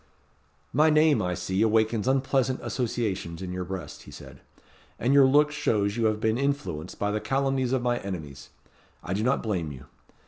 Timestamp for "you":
5.95-6.05, 9.71-9.85